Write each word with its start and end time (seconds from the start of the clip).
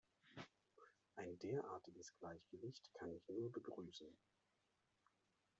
Ein 1.15 1.37
derartiges 1.37 2.11
Gleichgewicht 2.17 2.91
kann 2.95 3.11
ich 3.13 3.29
nur 3.29 3.51
begrüßen. 3.51 4.11